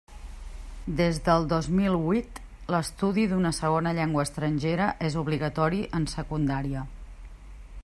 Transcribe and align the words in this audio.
Des 1.01 1.19
del 1.27 1.43
dos 1.51 1.67
mil 1.79 1.97
huit, 2.05 2.39
l'estudi 2.75 3.27
d'una 3.33 3.53
segona 3.57 3.93
llengua 3.99 4.25
estrangera 4.29 4.89
és 5.11 5.21
obligatori 5.25 5.83
en 6.01 6.11
Secundària. 6.17 6.87